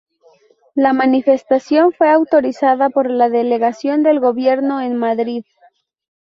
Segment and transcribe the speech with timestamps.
[0.73, 5.45] La manifestación fue autorizada por la Delegación del Gobierno en Madrid.